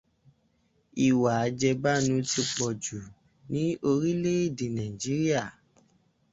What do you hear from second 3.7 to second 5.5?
orílẹ̀ èdè Nàìjíríà.